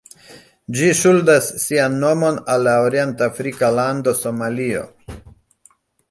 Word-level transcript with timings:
Ĝi 0.77 0.87
ŝuldas 0.99 1.49
sian 1.63 1.97
nomon 2.03 2.39
al 2.53 2.65
la 2.67 2.73
orient-afrika 2.85 3.69
lando 3.81 4.15
Somalio. 4.21 4.81